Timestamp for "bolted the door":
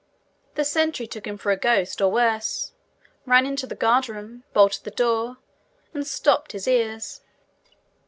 4.51-5.37